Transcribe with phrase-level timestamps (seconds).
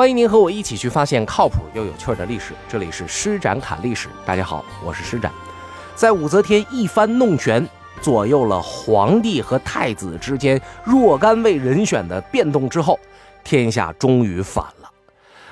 [0.00, 2.54] 欢迎您和我一起去发现靠谱又有趣的历史。
[2.66, 5.30] 这里是施展侃历史，大家好，我是施展。
[5.94, 7.68] 在武则天一番弄权，
[8.00, 12.98] 左右了皇帝和太子之间若干位人选的变动之后，
[13.44, 14.90] 天下终于反了。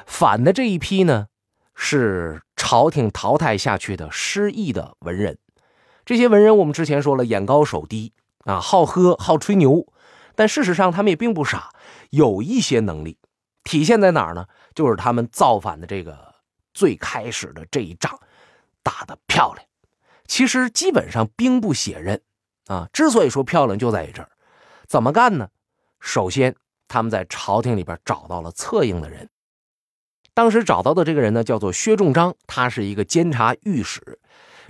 [0.07, 1.27] 反的这一批呢，
[1.75, 5.37] 是朝廷淘汰下去的失意的文人。
[6.07, 8.14] 这些文人我们之前说了，眼高手低
[8.46, 9.85] 啊，好喝好吹牛，
[10.35, 11.69] 但事实上他们也并不傻，
[12.08, 13.19] 有一些能力。
[13.68, 14.46] 体现在哪儿呢？
[14.75, 16.35] 就是他们造反的这个
[16.72, 18.18] 最开始的这一仗
[18.82, 19.63] 打得漂亮。
[20.27, 22.22] 其实基本上兵不血刃
[22.68, 22.89] 啊。
[22.94, 24.31] 之所以说漂亮，就在于这儿。
[24.86, 25.50] 怎么干呢？
[26.00, 26.57] 首先，
[26.89, 29.29] 他们在朝廷里边找到了策应的人。
[30.32, 34.19] 当时找到的这个人呢，叫做薛仲章，他是一个监察御史，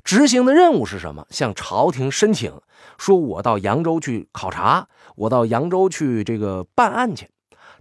[0.02, 1.24] 执行的任务是什么？
[1.30, 2.60] 向朝廷申请，
[2.98, 7.30] 说我到扬州去考察，我到扬州去这个办案去。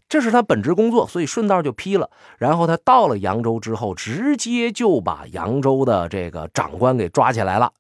[0.10, 2.10] 这是他本职工作，所以顺道就批了。
[2.38, 7.74] 然后他到了扬州之后，直接就把扬州的这个长官给抓起来了，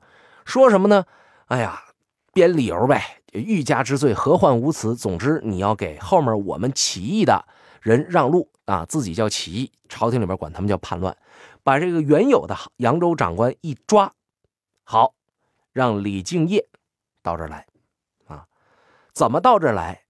[0.45, 1.05] 说什么呢？
[1.45, 1.81] 哎呀，
[2.33, 4.95] 编理由呗，欲加之罪，何患无辞？
[4.95, 7.45] 总之，你要给后面我们起义的
[7.81, 8.85] 人让路啊！
[8.85, 11.15] 自己叫起义，朝廷里边管他们叫叛乱，
[11.63, 14.11] 把这个原有的扬州长官一抓，
[14.83, 15.13] 好，
[15.71, 16.67] 让李敬业
[17.23, 17.65] 到这儿来
[18.27, 18.45] 啊？
[19.13, 20.01] 怎么到这儿来？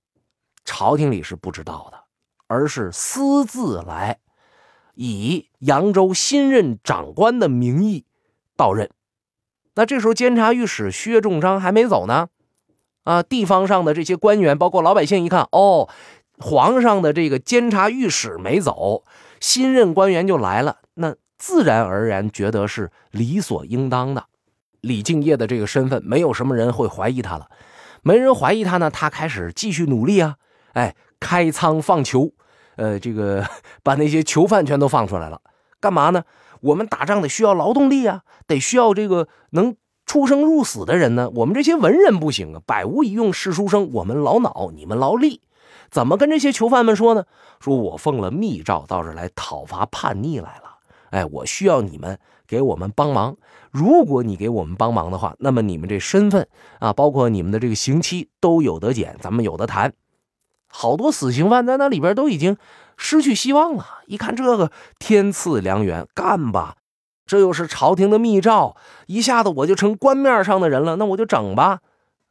[0.65, 2.06] 朝廷里是不知道的。
[2.47, 4.19] 而是私自来，
[4.95, 8.05] 以扬州新任长官的名义
[8.55, 8.89] 到任。
[9.75, 12.29] 那这时候监察御史薛仲章还没走呢，
[13.03, 15.89] 啊，地方上的这些官员，包括老百姓一看，哦，
[16.39, 19.03] 皇上的这个监察御史没走，
[19.41, 24.25] 新任官员就来了，那自然而然觉得是理所应当的。
[24.79, 27.49] 李敬业的这个身份，没有什么人会怀疑他了。
[28.03, 30.37] 没人怀疑他呢，他开始继续努力啊，
[30.71, 30.95] 哎。
[31.19, 32.31] 开仓放囚，
[32.77, 33.45] 呃，这个
[33.83, 35.41] 把那些囚犯全都放出来了，
[35.81, 36.23] 干嘛呢？
[36.61, 41.29] 我们打仗得需要劳动力啊，得需要这个能出生入死的人呢。
[41.35, 45.41] 我们这些文人不行啊，百无一用是书生，我们劳脑，你们劳力。
[45.91, 47.25] 怎么跟这些囚犯们说呢？
[47.59, 50.77] 说我奉了密诏到这来讨伐叛逆来了，
[51.11, 53.37] 哎，我需要你们给我们帮忙。
[53.71, 56.47] 如果你给我们帮忙的话，那么你们这身份
[56.79, 59.93] 啊，包括你们的这个刑期都有得减，咱们有的谈。
[60.67, 62.57] 好多死刑犯在那里边都已经
[62.97, 63.85] 失去希望了。
[64.05, 66.75] 一看这个天赐良缘，干吧！
[67.25, 68.77] 这又是朝廷的密诏，
[69.07, 70.95] 一下子我就成官面上的人了。
[70.95, 71.79] 那我就整吧。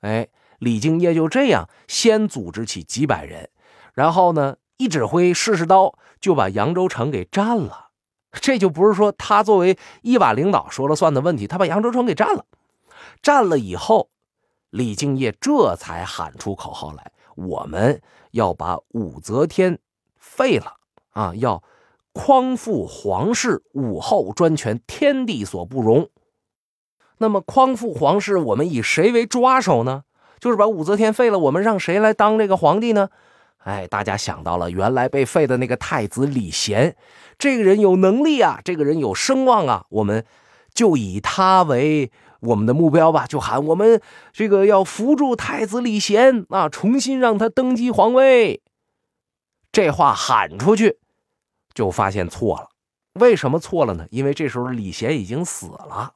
[0.00, 3.50] 哎，李敬业就这样先组织起几百人，
[3.92, 7.88] 然后呢，一指挥试试刀，就把扬州城给占了。
[8.32, 12.44] 这就不是说他作为一把领导说了算的问题，他把扬州城给占了。
[13.20, 14.08] 占了以后，
[14.70, 18.02] 李敬业这才喊出口号来：我们。
[18.32, 19.78] 要把武则天
[20.14, 20.74] 废了
[21.12, 21.32] 啊！
[21.36, 21.62] 要
[22.12, 26.10] 匡复皇室，武后专权，天地所不容。
[27.16, 30.02] 那么匡复皇室，我们以谁为抓手呢？
[30.38, 33.08] 就是把武则天废了，我们让谁来当这个皇帝呢？
[33.58, 36.94] 哎，大家想到了，原来被废的那个太子李贤，
[37.38, 40.26] 这个人有能力啊，这个人有声望啊，我们
[40.74, 42.10] 就以他为。
[42.46, 44.00] 我们的目标吧，就喊我们
[44.32, 48.62] 这个要扶助太子李贤啊，重新让他登基皇位。
[49.70, 50.98] 这话喊出去，
[51.74, 52.70] 就发现错了。
[53.20, 54.06] 为什么错了呢？
[54.10, 56.14] 因为这时候李贤已经死了。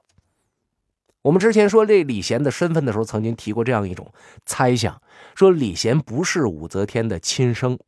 [1.23, 4.13] 我们之前说这李贤的身份的时候，曾经提过这样一种
[4.47, 5.03] 猜想，
[5.35, 7.79] 说李贤不是武则天的亲生。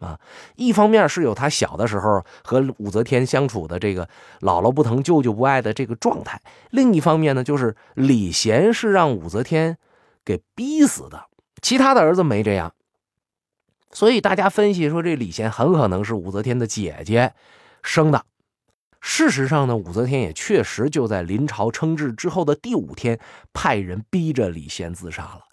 [0.00, 0.18] 啊，
[0.54, 4.08] 一方面是有他小的时候和武则天相处的这个
[4.40, 9.76] 姥姥不疼舅舅不爱的这个状态，另一方面呢，就是李贤是让武则天
[10.24, 11.26] 给逼死的，
[11.60, 12.72] 其他的儿子没这样，
[13.90, 17.32] 所以大家分析说这李贤很可能是武则天的姐姐
[17.82, 18.24] 生的。
[19.00, 23.18] 事实上呢，武则天也确实就在临朝称制之后的第五天，
[23.52, 25.47] 派人逼着李贤自杀了。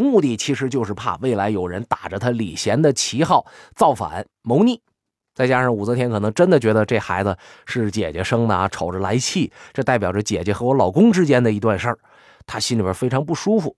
[0.00, 4.80] 目的其实就是怕未来有人打着他李贤的旗号造反谋逆，
[5.34, 7.36] 再加上武则天可能真的觉得这孩子
[7.66, 11.98] 是姐姐生的啊，瞅着来气，这代表着姐姐和我老公之间的一段事儿，
[12.46, 13.76] 她心里边非常不舒服。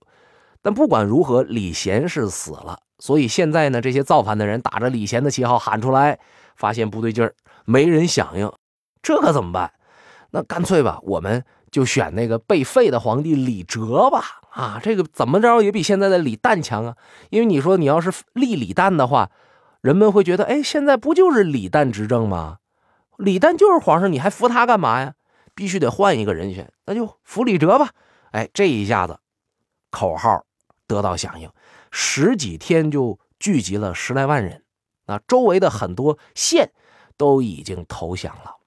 [0.61, 6.19] 但不管如何，李贤是死了，所以现在呢，这些造反的人打着李贤的旗号喊出来，
[6.55, 7.33] 发现不对劲儿，
[7.65, 8.51] 没人响应，
[9.01, 9.73] 这可怎么办？
[10.29, 14.40] 那干脆吧，我们就选那个被废的皇帝李哲吧。
[14.51, 16.97] 啊，这个怎么着也比现在的李旦强啊！
[17.29, 19.31] 因为你说你要是立李旦的话，
[19.81, 22.57] 人们会觉得，哎，现在不就是李旦执政吗？
[23.17, 25.13] 李旦就是皇上，你还扶他干嘛呀？
[25.55, 27.91] 必须得换一个人选，那就扶李哲吧。
[28.31, 29.19] 哎，这一下子，
[29.89, 30.45] 口号
[30.85, 31.49] 得到响应，
[31.91, 34.63] 十几天就聚集了十来万人，
[35.05, 36.71] 那，周围的很多县
[37.15, 38.57] 都已经投降了。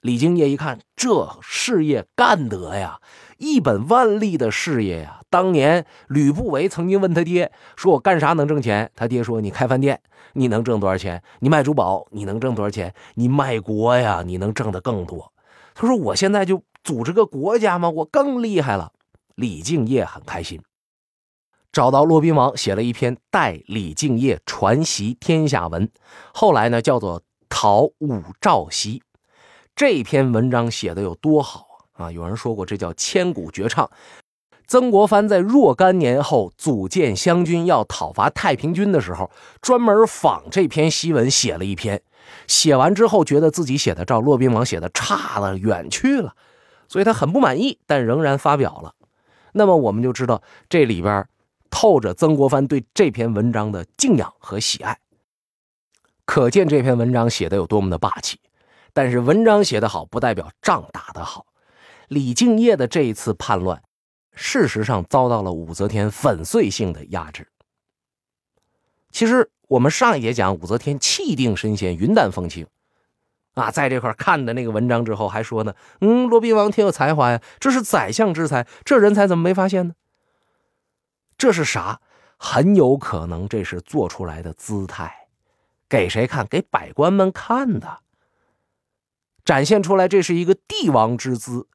[0.00, 3.00] 李敬业一看，这事业干得呀，
[3.38, 5.20] 一本万利的事业呀！
[5.30, 10.00] 当年吕不韦曾经问他爹说：“我干啥能挣钱？”他爹说：“你开饭店，
[10.34, 11.22] 你能挣多少钱？
[11.40, 12.94] 你卖珠宝，你能挣多少钱？
[13.14, 15.32] 你卖国呀，你能挣得更多。”
[15.74, 18.92] 他说：“我现在就组织个国家嘛，我更厉害了。”
[19.36, 20.60] 李敬业很开心，
[21.70, 25.86] 找到骆宾王，写了一篇《代李敬业传习天下文》，
[26.34, 28.98] 后来呢叫做《讨武曌檄》。
[29.76, 31.67] 这篇文章写的有多好
[31.98, 32.10] 啊！
[32.10, 33.90] 有人说过，这叫千古绝唱。
[34.66, 39.30] 曾国藩在若干年后组建湘军要讨伐太平军的时候，
[39.60, 42.02] 专门仿这篇檄文写了一篇。
[42.46, 46.34] 写完之后，觉得自己写的照骆宾王写的差了远去了，
[46.86, 48.94] 所以他很不满意，但仍然发表了。
[49.52, 51.26] 那么我们就知道这里边
[51.70, 54.98] 透着曾国藩对这篇文章的敬仰和喜爱，
[56.26, 58.38] 可见这篇文章写的有多么的霸气。
[58.92, 61.46] 但是文章写得好，不代表仗打得好。
[62.08, 63.82] 李敬业的这一次叛乱，
[64.32, 67.48] 事实上遭到了武则天粉碎性的压制。
[69.10, 72.66] 其实我们上一节讲武则天气定神闲、云淡风轻，
[73.54, 79.94] 啊，在这块看的那个文章之后，还说呢，嗯，骆宾王挺有才华呀，这是宰相之才，这人才怎么没发现呢？
[81.36, 82.00] 这是啥？
[82.36, 85.28] 很有可能这是做出来的姿态，
[85.88, 86.46] 给谁看？
[86.46, 88.00] 给百官们看的。
[89.44, 91.66] 展现出来，这是一个帝王之姿。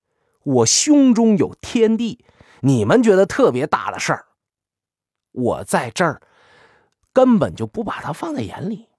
[0.44, 2.26] 我胸中有天地，
[2.62, 4.26] 你们觉得特别大的事儿，
[5.32, 6.22] 我在这儿
[7.12, 8.90] 根本就不把它放在眼里。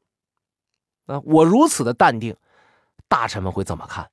[1.06, 2.36] 啊，我如此的淡定，
[3.08, 4.10] 大臣们会怎么看？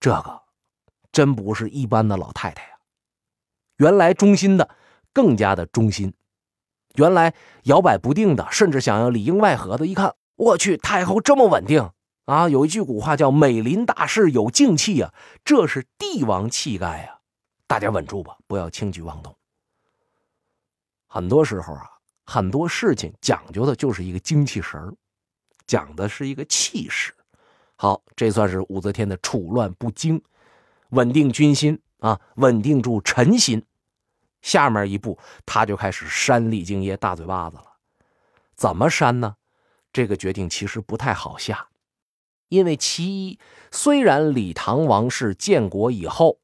[0.00, 0.40] 这个
[1.12, 2.78] 真不是一般的老太太呀！
[3.76, 4.74] 原来忠心的，
[5.12, 6.10] 更加的忠心；
[6.94, 7.34] 原来
[7.64, 11.90] 摇摆不定的，甚至想要里应外合的，一看，我去，太后这么稳定。
[12.30, 15.12] 啊，有一句古话叫“美林大事有静气”啊，
[15.44, 17.18] 这是帝王气概啊！
[17.66, 19.36] 大家稳住吧，不要轻举妄动。
[21.08, 21.90] 很多时候啊，
[22.24, 24.96] 很多事情讲究的就是一个精气神
[25.66, 27.12] 讲的是一个气势。
[27.74, 30.22] 好，这算是武则天的处乱不惊，
[30.90, 33.66] 稳定军心啊，稳定住臣心。
[34.40, 37.64] 下面一步，他就开始扇李敬业大嘴巴子了。
[38.54, 39.34] 怎么扇呢？
[39.92, 41.69] 这个决定其实不太好下。
[42.50, 43.38] 因为其一，
[43.70, 46.38] 虽然李唐王室建国以后，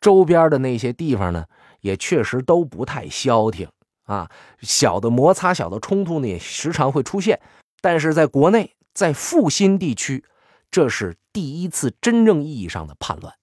[0.00, 1.46] 周边的那些地方呢，
[1.80, 3.66] 也确实都不太消停
[4.04, 4.30] 啊，
[4.60, 7.40] 小的摩擦、小的冲突呢，也时常会出现。
[7.80, 10.24] 但是在国内，在阜新地区，
[10.70, 13.34] 这是第一次真正意义上的叛乱，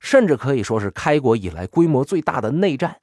[0.00, 2.96] 甚至可以说是开国以来规模最大的内战。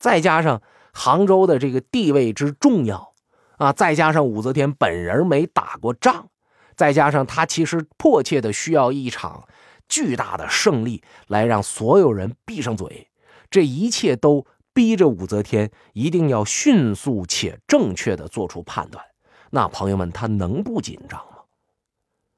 [0.00, 0.60] 再加上
[0.92, 3.14] 杭州的这个地位之重要
[3.56, 6.28] 啊，再加上武则天本人没打过仗。
[6.76, 9.48] 再加上他其实迫切的需要一场
[9.88, 13.08] 巨大的胜利，来让所有人闭上嘴。
[13.50, 19.02] 这一切都逼着武则天一定要迅速且正确的做出判断。
[19.50, 21.38] 那朋友们，他能不紧张吗？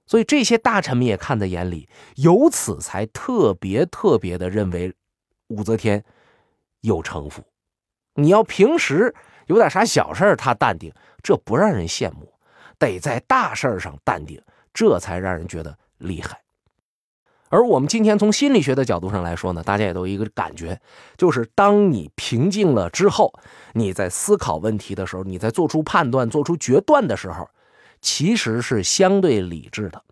[0.07, 4.95] 所以这些大臣们也看在眼里，由此才特别特别的认为
[5.49, 6.05] 武则天
[6.83, 7.43] 有城府。
[8.15, 9.15] 你要平时
[9.47, 12.33] 有点啥小事他淡定，这不让人羡慕。
[12.79, 14.41] 得在大事上淡定，
[14.73, 16.41] 这才让人觉得厉害。
[17.51, 20.81] 而我们今天从心理学的角度上来说呢，大家也都有一个感觉，
[21.17, 23.33] 就是当你平静了之后，
[23.73, 27.49] 你在思考问题的时候，你在做出判断、做出决断的时候，
[28.03, 30.05] 其实是相对理智的。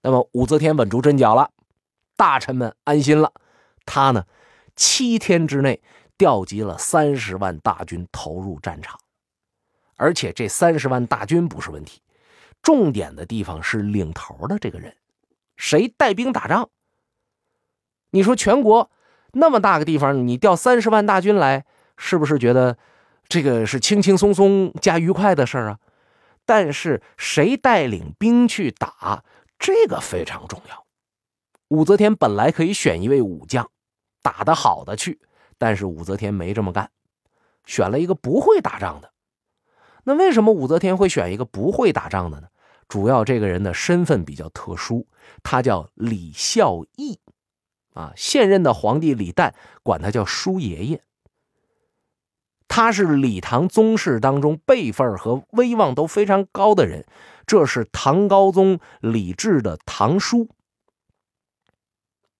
[0.00, 1.50] 那么武则天稳住阵脚了，
[2.16, 3.32] 大臣们安心了，
[3.84, 4.24] 他呢，
[4.76, 5.82] 七天之内
[6.16, 8.96] 调集了三十万大军投入战场。
[9.98, 12.00] 而且这三十万大军不是问题，
[12.62, 14.96] 重点的地方是领头的这个人，
[15.56, 16.70] 谁带兵打仗？
[18.12, 18.90] 你说全国
[19.32, 22.78] 那么大个地方，你调三十万大军来，是不是觉得
[23.28, 25.78] 这个是轻轻松松加愉快的事儿啊？
[26.46, 29.22] 但是谁带领兵去打，
[29.58, 30.86] 这个非常重要。
[31.68, 33.68] 武则天本来可以选一位武将，
[34.22, 35.20] 打得好的去，
[35.58, 36.90] 但是武则天没这么干，
[37.66, 39.12] 选了一个不会打仗的。
[40.08, 42.48] 那为什么武则天会选一个不会打仗的呢？
[42.88, 45.06] 主要这个人的身份比较特殊，
[45.42, 47.20] 他叫李孝义，
[47.92, 51.02] 啊，现任的皇帝李旦管他叫叔爷爷。
[52.68, 57.04] 他是李唐宗室当中辈分和威望都非常高的人，
[57.46, 60.48] 这是唐高宗李治的堂叔。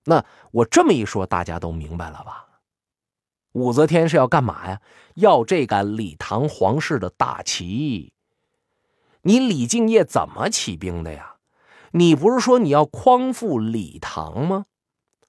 [0.05, 2.48] 那我这么一说，大家都明白了吧？
[3.59, 4.81] 武则天是要干嘛呀？
[5.15, 8.12] 要这杆李唐皇室的大旗。
[9.23, 11.35] 你李敬业怎么起兵的呀？
[11.93, 14.67] 你不是说你要匡复李唐吗？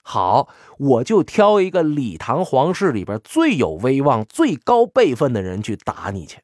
[0.03, 6.41] 好，我就挑一个李唐皇室里边最有威望、最高辈分的人去打你去。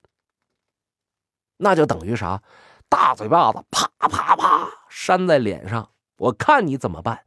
[1.58, 2.42] 那就等于啥？
[2.90, 7.22] 大嘴巴子啪啪啪扇在脸上，我看你怎么办。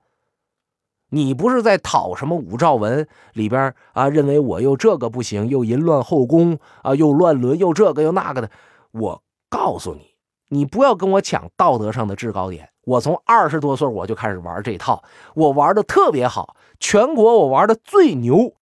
[1.11, 4.09] 你不是在讨什么武曌文里边啊？
[4.09, 8.51] 认为我又这个不行，又淫乱后宫啊，又乱伦，又这个又那个的。
[8.93, 10.15] 我告诉你，
[10.49, 12.69] 你不要跟我抢道德上的制高点。
[12.85, 15.03] 我从二十多岁我就开始玩这套，
[15.35, 18.55] 我玩的特别好，全国我玩的最牛。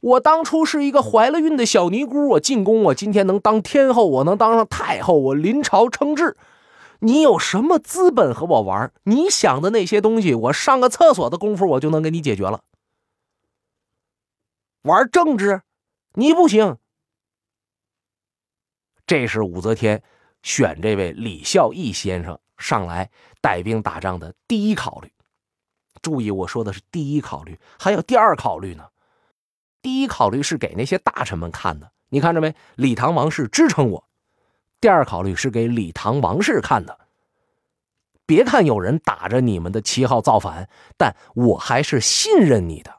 [0.00, 6.36] 我当初是一个怀了孕的小尼姑，我进宫，我今天能当天后，我能当上太后，我临朝称制。
[7.04, 8.90] 你有什么资本和我玩？
[9.02, 12.64] 你想的那些东西，我上个厕所的功夫，我就能给你解决了。
[14.82, 15.60] 玩政治，
[16.14, 16.78] 你不行。
[19.06, 20.02] 这是武则天
[20.42, 23.10] 选这位李孝义先生上来
[23.42, 25.12] 带兵打仗的第一考虑。
[26.00, 28.88] 注意，我说的是第一考虑，还有第二考虑呢。
[29.82, 32.54] 第一考虑是给那些大臣们看的，你看着没？
[32.76, 34.08] 李唐王室支撑我。
[34.84, 36.98] 第二考虑是给李唐王室看的，
[38.26, 42.94] 别看有人打着你们的旗号造反，但我还是信任你的，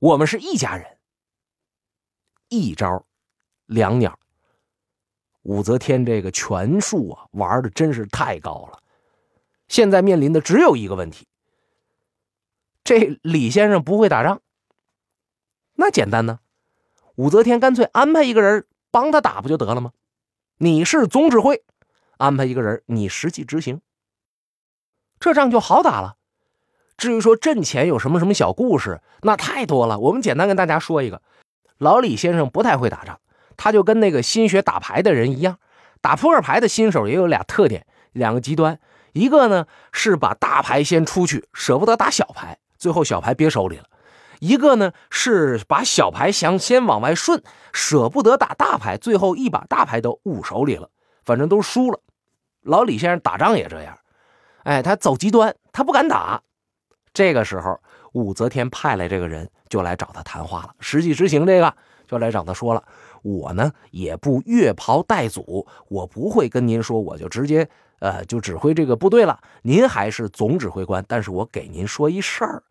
[0.00, 0.98] 我们是一家人。
[2.48, 3.06] 一招，
[3.66, 4.18] 两鸟。
[5.42, 8.82] 武则天这个权术啊，玩的真是太高了。
[9.68, 11.28] 现在面临的只有一个问题：
[12.82, 14.42] 这李先生不会打仗。
[15.74, 16.40] 那简单呢，
[17.14, 19.92] 武则天干脆安排一个人帮他打，不就得了吗？
[20.58, 21.62] 你是总指挥，
[22.16, 23.82] 安排一个人，你实际执行，
[25.20, 26.16] 这仗就好打了。
[26.96, 29.98] 至于说阵前有什么什么小故事，那太多了。
[29.98, 31.20] 我们简单跟大家说一个：
[31.76, 33.20] 老李先生不太会打仗，
[33.58, 35.58] 他就跟那个新学打牌的人一样，
[36.00, 38.80] 打扑克牌的新手也有俩特点，两个极端。
[39.12, 43.84] 一个呢是把大牌先出去，舍不得打小牌，最后小牌憋手里了。
[44.40, 50.90] 一个呢是把小牌想先往外顺，舍不得打大牌，最后一把大牌都捂手里了，
[51.24, 52.00] 反正都输了。
[52.62, 53.98] 老李先生打仗也这样，
[54.64, 56.42] 哎，他走极端，他不敢打。
[57.14, 57.80] 这个时候，
[58.12, 61.74] 武则天派来这个人就来找他谈话了，实际执行这个
[62.06, 62.84] 就来找他说了
[63.22, 67.68] ：“我呢也不越袍带祖，我不会跟您说，我就直接
[68.00, 69.40] 呃就指挥这个部队了。
[69.62, 72.62] 您还是总指挥官，但是我给您说一事儿，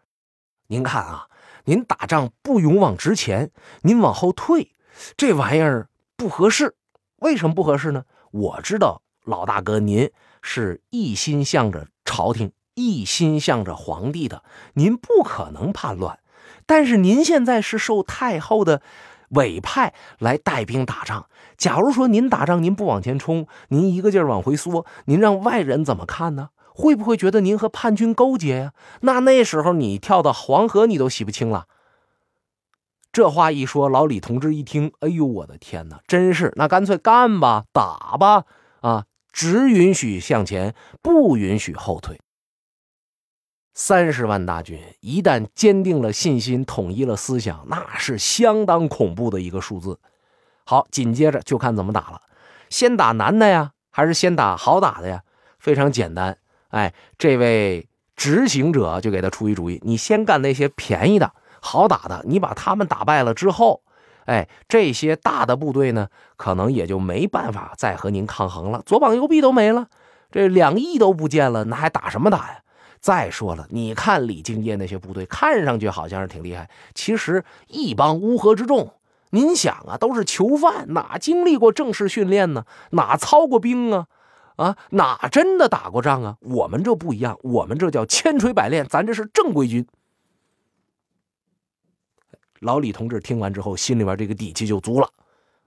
[0.67, 1.25] 您看啊。”
[1.65, 4.72] 您打仗不勇往直前，您往后退，
[5.17, 6.75] 这玩意儿不合适。
[7.17, 8.05] 为什么不合适呢？
[8.31, 14.43] 我知道老大哥您是一心向着朝廷，一心向着皇帝的，
[14.74, 16.19] 您不可能叛乱。
[16.65, 18.81] 但是您现在是受太后的
[19.29, 21.27] 委派来带兵打仗。
[21.57, 26.50] 假如说您打仗您不往前冲，您一个劲儿往回缩，您让外人怎么看呢？
[26.77, 28.74] 会不会觉得您和叛军勾结呀？
[29.00, 31.67] 那那时候你跳到黄河，你都洗不清了。
[33.13, 36.51] 这话一说，老李同志一听，哎呦，我的天哪，真是！
[36.58, 38.44] 那干脆干吧，打吧，
[38.82, 42.20] 啊，只允许向前，不允许后退。
[43.74, 49.98] 三十万大军一旦坚定了信心，统一了思想，那是相当恐怖的一个数字。
[50.65, 52.22] 好，紧接着就看怎么打了，
[52.70, 55.24] 先打难的呀，还是先打好打的呀？
[55.58, 56.38] 非常简单。
[56.75, 63.82] 哎，这位执行者就给他出一主意：你先干那些便宜的、好打的，你把他们打败了之后，
[64.25, 68.84] 哎，这些大的部队呢，可能也就没办法再和您抗衡了。
[68.86, 69.88] 左膀右臂都没了，
[70.29, 72.60] 这两翼都不见了，那还打什么打呀？
[73.00, 78.91] 再说了，你看李敬业那些部队，看上去好像是挺厉害，其实一帮乌合之众。
[79.29, 82.65] 您想啊，都是囚犯，哪经历过正式训练呢？
[82.91, 84.08] 哪操过兵啊？
[84.56, 86.38] 啊，哪真的打过仗啊？
[86.42, 89.86] 我们这不一样，我们这叫千锤百炼，咱这是正规军。
[92.60, 95.10] 老李同志听完之后，心里边这个底气就足了，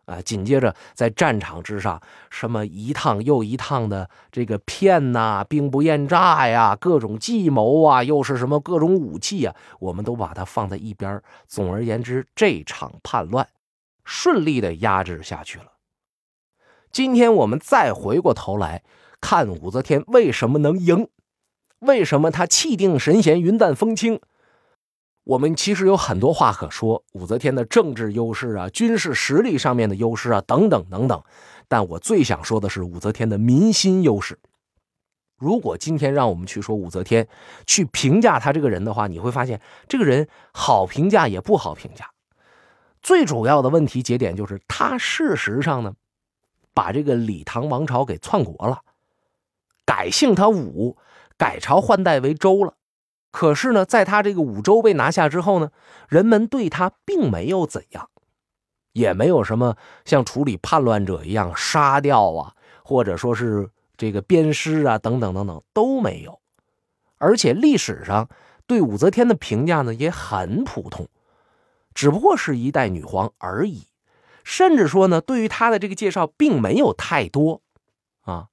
[0.07, 11.23] 啊，紧接着在战场之上，什么一趟又一趟的这个骗呐，兵不厌诈呀，各种计谋啊，又是什么各种武器啊，我们都把它放在一边。
[11.47, 13.47] 总而言之，这场叛乱
[14.05, 15.67] 顺利的压制下去了。
[16.91, 18.83] 今天我们再回过头来
[19.21, 21.09] 看武则天为什么能赢，
[21.81, 24.21] 为什么她气定神闲、云淡风轻？
[25.25, 31.23] 我们其实有很多话可说，武则天的政治优势啊、军事实力上面的优势啊，等等等等。
[31.69, 34.39] 但我最想说的是武则天的民心优势。
[35.37, 37.29] 如果今天让我们去说武则天，
[37.67, 42.11] 去评价她这个人的话，你会发现这个人好评价也不好评价。
[43.03, 45.93] 最主要的问题节点就是她事实上呢。
[46.79, 48.83] 把这个李唐王朝给篡国了，
[49.85, 50.97] 改姓他武，
[51.37, 52.75] 改朝换代为周了。
[53.33, 55.73] 可是呢，在他这个武周被拿下之后呢，
[56.09, 58.09] 人们对他并没有怎样，
[58.93, 62.55] 也没有什么像处理叛乱者一样杀掉啊，
[62.85, 66.41] 或者说是这个鞭尸啊，等等等等都没有。
[67.17, 68.29] 而且历史上
[68.69, 71.09] 对武则天的评价呢也很普通，
[71.93, 73.89] 只不过是一代女皇而已。
[74.49, 77.61] 甚至说呢，对于她的这个介绍并没有太多
[78.23, 78.47] 啊，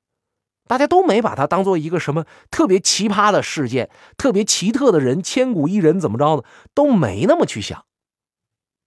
[0.68, 7.86] 大家都没把她当做一个什么特别奇葩的事件、特别奇特的人、千古一人怎么着的，都没那么去想。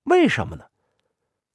[0.05, 0.67] 为什么呢？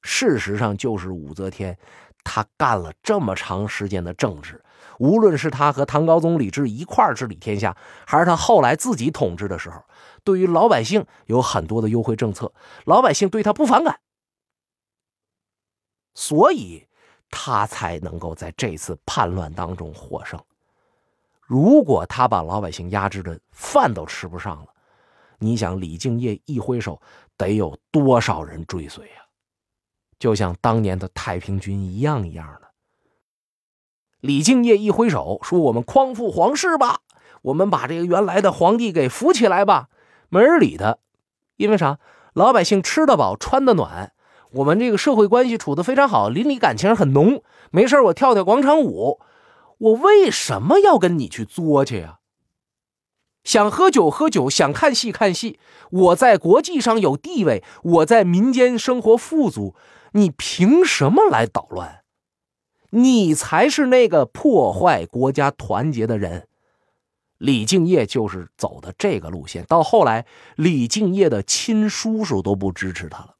[0.02, 1.78] 事实上，就是武则天
[2.24, 4.60] 她干了这么长时间的政治。
[4.98, 9.84] 无论是他和唐高宗李治一块治理天下，还是他后来自己统治的时候，
[10.24, 12.52] 对于老百姓有很多的优惠政策，
[12.84, 14.00] 老百姓对他不反感，
[16.14, 16.86] 所以
[17.30, 20.40] 他才能够在这次叛乱当中获胜。
[21.42, 24.68] 如果他把老百姓压制的饭都吃不上了，
[25.38, 27.02] 你想李敬业一挥手，
[27.36, 29.26] 得有多少人追随呀？
[30.18, 32.70] 就像当年的太平军一样一样的。
[34.20, 37.00] 李敬业一挥手说：“我们匡复皇室吧，
[37.42, 39.90] 我们把这个原来的皇帝给扶起来吧。”
[40.30, 40.96] 没人理他，
[41.56, 41.98] 因为啥？
[42.32, 44.13] 老百姓吃得饱，穿得暖，
[44.54, 47.42] 我们这个社会关系处得非常好，邻里感情很浓。
[47.70, 49.20] 没事我跳跳广场舞，
[49.78, 52.18] 我为什么要跟你去作去呀？
[53.42, 55.58] 想喝酒喝酒，想看戏看戏。
[55.90, 59.74] 我在国际上有地位，我在民间生活富足，
[60.12, 62.02] 你凭什么来捣乱？
[62.90, 66.46] 你才是那个破坏国家团结的人，
[67.38, 69.64] 李敬业就是走的这个路线。
[69.64, 73.34] 到后来，李敬业的亲叔叔都不支持他了。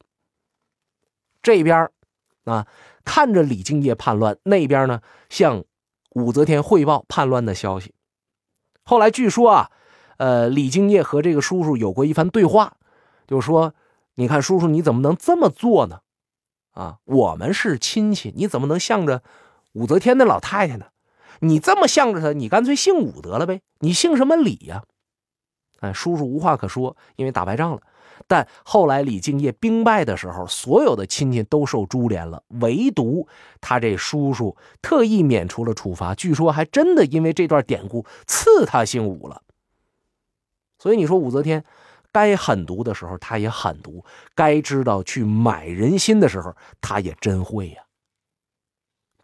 [1.45, 1.91] 这边
[2.45, 2.65] 啊，
[3.03, 5.63] 看着李敬业叛乱，那边呢向
[6.09, 7.93] 武则天汇报叛乱的消息。
[8.83, 9.71] 后来据说啊，
[10.17, 12.77] 呃，李敬业和这个叔叔有过一番对话，
[13.27, 13.75] 就说
[14.17, 15.99] ：“你看，叔叔你怎么能这么做呢？
[16.71, 19.21] 啊，我们是亲戚，你怎么能向着？”
[19.73, 20.87] 武则天那老太太呢？
[21.41, 23.61] 你这么向着她，你干脆姓武得了呗？
[23.81, 24.83] 你姓什么李呀？
[25.81, 27.81] 哎，叔叔无话可说，因为打败仗了。
[28.27, 33.27] 但后来李敬业兵败的时候，所有的亲戚都受株连了，唯独
[33.61, 36.15] 他这叔叔特意免除了处罚。
[36.15, 39.41] 据说还真的因为这段典故赐他姓武了。
[40.77, 41.63] 所以你说武则天
[42.11, 44.03] 该狠毒的时候，他也狠毒；
[44.35, 47.83] 该知道去买人心的时候，他也真会呀。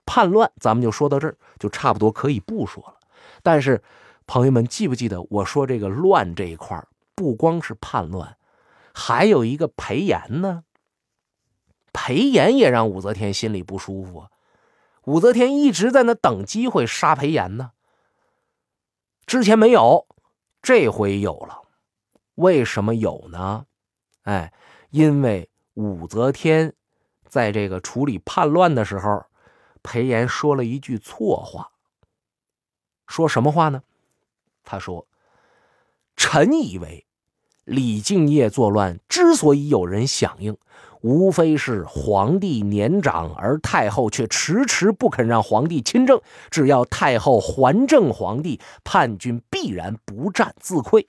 [0.05, 2.95] 叛乱，咱们就说到这儿，就差不多可以不说了。
[3.41, 3.81] 但是，
[4.27, 6.83] 朋友们记不记得我说这个乱这一块
[7.15, 8.35] 不光是叛乱，
[8.93, 10.63] 还有一个裴炎呢。
[11.93, 14.27] 裴炎也让武则天心里不舒服。
[15.03, 17.71] 武则天一直在那等机会杀裴炎呢。
[19.25, 20.07] 之前没有，
[20.61, 21.61] 这回有了。
[22.35, 23.65] 为什么有呢？
[24.23, 24.53] 哎，
[24.89, 26.73] 因为武则天
[27.27, 29.25] 在这个处理叛乱的时候。
[29.83, 31.71] 裴炎说了一句错话，
[33.07, 33.81] 说什么话呢？
[34.63, 35.07] 他说
[36.15, 37.07] ：“臣以为，
[37.65, 40.57] 李敬业作乱之所以有人响应，
[41.01, 46.19] 无非是皇帝年长，而太后却迟迟不肯让皇帝亲政。
[46.49, 51.05] 只要太后还政，皇帝叛军必然不战自溃。”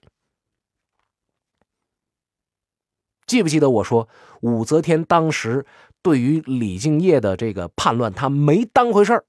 [3.27, 4.09] 记不记得我说
[4.41, 5.65] 武则天当时？
[6.03, 9.25] 对于李敬业的这个叛乱，他没当回事儿，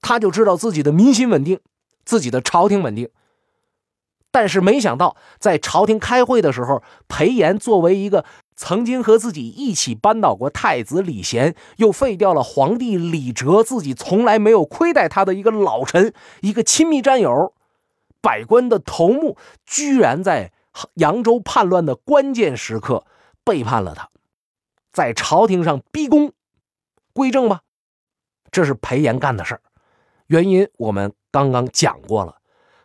[0.00, 1.60] 他就知道自己的民心稳定，
[2.04, 3.08] 自己的朝廷稳定。
[4.36, 17.54] 但是没想到，在朝廷开会的时候，裴炎作为一个曾经和自己一起扳倒过太子李贤，又废掉了皇帝李哲，自己从来没有亏待他的一个老臣，一个亲密战友，
[18.20, 20.52] 百官的头目，居然在
[20.96, 23.06] 扬州叛乱的关键时刻
[23.42, 24.10] 背叛了他。
[24.92, 26.34] 在朝廷上逼宫，
[27.14, 27.62] 归正吧，
[28.50, 29.62] 这是裴炎干的事儿。
[30.26, 32.36] 原因我们刚刚讲过了。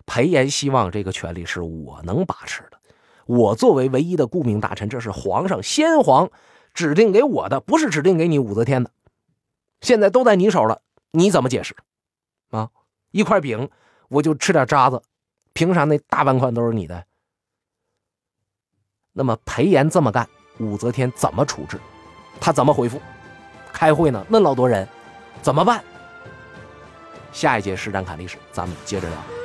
[0.05, 2.79] 裴炎希望这个权力是我能把持的，
[3.25, 6.29] 我作为唯一的顾命大臣，这是皇上先皇
[6.73, 8.91] 指定给我的，不是指定给你武则天的。
[9.81, 11.75] 现在都在你手了，你怎么解释？
[12.51, 12.69] 啊，
[13.11, 13.69] 一块饼
[14.09, 15.01] 我就吃点渣子，
[15.53, 17.05] 凭啥那大半块都是你的？
[19.13, 20.27] 那么裴炎这么干，
[20.59, 21.79] 武则天怎么处置？
[22.39, 23.01] 他怎么回复？
[23.73, 24.87] 开会呢，那老多人，
[25.41, 25.83] 怎么办？
[27.31, 29.40] 下一节实战侃历史，咱们接着聊。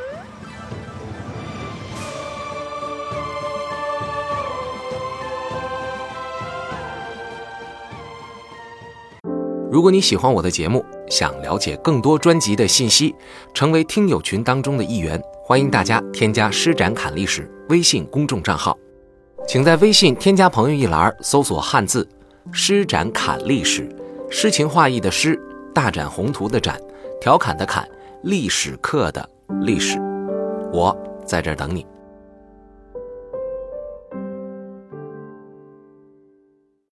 [9.76, 13.14] 如果你喜欢我的节目，想了解更多专辑的信息，
[13.52, 18.74] 成为听友群当中的一员，欢迎大家添加“施展侃历史”微信公众账号。
[19.46, 22.08] 请在微信添加朋友一栏搜索汉字
[22.50, 23.86] “施展侃历史”，
[24.32, 25.38] 诗情画意的诗，
[25.74, 26.80] 大展宏图的展，
[27.20, 27.86] 调侃的侃，
[28.22, 29.28] 历史课的
[29.60, 29.98] 历史。
[30.72, 31.84] 我在这儿等你。